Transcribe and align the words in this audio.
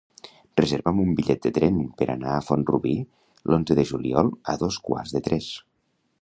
Reserva'm 0.59 1.01
un 1.01 1.11
bitllet 1.19 1.43
de 1.43 1.51
tren 1.57 1.77
per 1.99 2.07
anar 2.13 2.31
a 2.37 2.41
Font-rubí 2.47 2.95
l'onze 3.53 3.79
de 3.81 3.87
juliol 3.91 4.33
a 4.55 4.57
dos 4.65 4.81
quarts 4.89 5.15
de 5.19 5.23
tres. 5.31 5.53